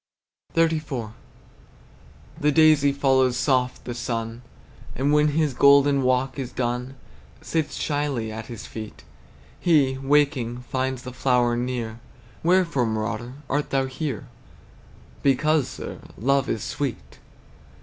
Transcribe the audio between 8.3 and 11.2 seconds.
at his feet. He, waking, finds the